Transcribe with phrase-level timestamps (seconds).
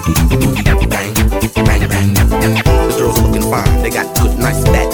[0.00, 2.54] Bang, bang, bang.
[2.54, 3.82] The girls looking fine.
[3.82, 4.90] They got good, nice, fat.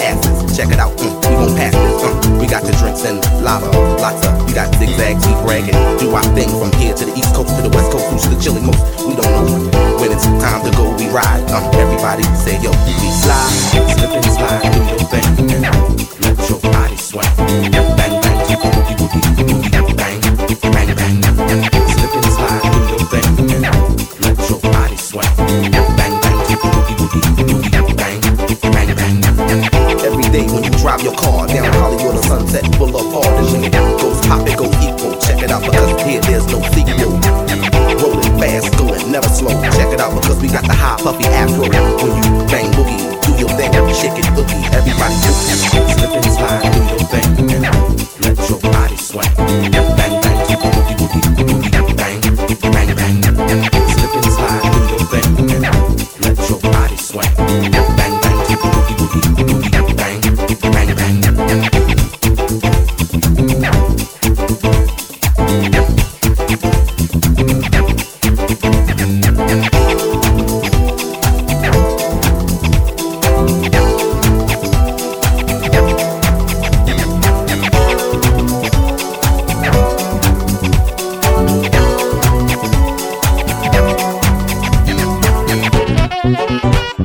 [0.55, 0.99] Check it out.
[0.99, 1.75] We won't pass
[2.39, 3.67] we got the drinks and lava,
[3.99, 4.45] lots of.
[4.45, 5.75] We got zigzags, we bragging.
[5.99, 8.26] Do our thing from here to the east coast to the west coast.
[30.37, 34.45] Day when you drive your car down Hollywood or Sunset Boulevard, the shit goes pop,
[34.45, 35.17] it goes equal.
[35.17, 37.17] Check it out because here there's no sequel.
[37.97, 39.53] Rolling fast, going never slow.
[39.73, 41.65] Check it out because we got the high puffy afro.
[41.65, 44.61] When you bang boogie, do your thing, shake it boogie.
[44.77, 45.41] Everybody just
[45.97, 46.76] slip and slide,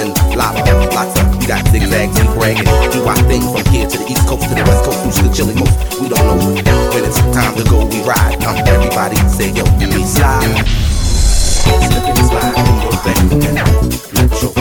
[0.00, 1.36] and lots of.
[1.38, 2.64] We got zigzags and bragging.
[2.92, 5.30] Do our thing from here to the east coast to the west coast, who's the
[5.32, 5.76] chilling most.
[6.00, 6.36] We don't know
[6.92, 8.42] when it's time to go, we ride.
[8.44, 10.64] Um, everybody say yo, we slide.
[10.66, 13.40] Slip and slide, do your thing.
[14.14, 14.59] Let your.